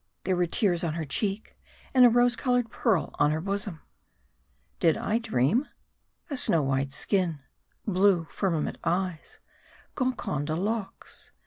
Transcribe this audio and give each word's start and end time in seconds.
There 0.23 0.35
were 0.35 0.47
tears 0.47 0.83
on 0.83 0.95
her 0.95 1.05
cheek, 1.05 1.55
and 1.93 2.03
a 2.03 2.09
rose 2.09 2.35
colored 2.35 2.71
pearl 2.71 3.11
on 3.19 3.29
her 3.29 3.39
bosom. 3.39 3.81
Did 4.79 4.97
I 4.97 5.19
dream? 5.19 5.67
A 6.31 6.35
snow 6.37 6.63
white 6.63 6.91
skin: 6.91 7.41
blue, 7.85 8.25
firmament 8.31 8.79
eyes: 8.83 9.37
Golconda 9.93 10.55
locks. 10.55 11.31